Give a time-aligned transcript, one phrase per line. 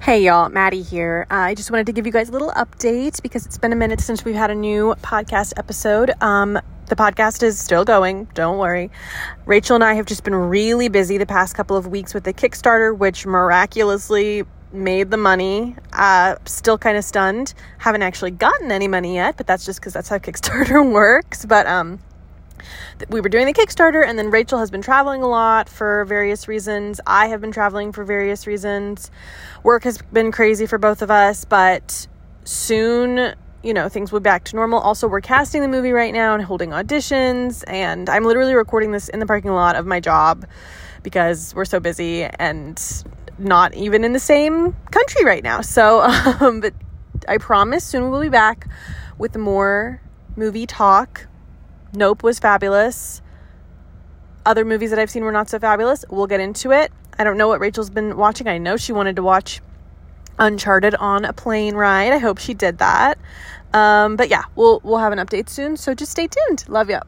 [0.00, 1.26] Hey y'all, Maddie here.
[1.30, 3.76] Uh, I just wanted to give you guys a little update because it's been a
[3.76, 6.10] minute since we've had a new podcast episode.
[6.20, 6.58] Um,
[6.88, 8.90] the podcast is still going, don't worry.
[9.46, 12.34] Rachel and I have just been really busy the past couple of weeks with the
[12.34, 15.76] Kickstarter, which miraculously made the money.
[15.94, 17.54] Uh, still kind of stunned.
[17.78, 21.46] Haven't actually gotten any money yet, but that's just because that's how Kickstarter works.
[21.46, 21.98] But um,
[23.08, 26.48] we were doing the Kickstarter, and then Rachel has been traveling a lot for various
[26.48, 27.00] reasons.
[27.06, 29.10] I have been traveling for various reasons.
[29.62, 32.06] Work has been crazy for both of us, but
[32.44, 34.78] soon, you know, things will be back to normal.
[34.78, 39.08] Also, we're casting the movie right now and holding auditions, and I'm literally recording this
[39.08, 40.46] in the parking lot of my job
[41.02, 42.80] because we're so busy and
[43.38, 45.60] not even in the same country right now.
[45.60, 46.00] So,
[46.40, 46.74] um, but
[47.28, 48.68] I promise soon we'll be back
[49.18, 50.00] with more
[50.36, 51.26] movie talk
[51.94, 53.22] Nope was fabulous.
[54.44, 56.04] Other movies that I've seen were not so fabulous.
[56.10, 56.92] We'll get into it.
[57.18, 58.48] I don't know what Rachel's been watching.
[58.48, 59.60] I know she wanted to watch
[60.38, 62.12] Uncharted on a plane ride.
[62.12, 63.18] I hope she did that.
[63.72, 65.76] Um, but yeah, we'll we'll have an update soon.
[65.76, 66.68] So just stay tuned.
[66.68, 66.98] Love you.